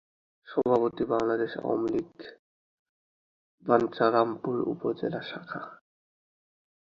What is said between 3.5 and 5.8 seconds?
বাঞ্ছারামপুর উপজেলা শাখা।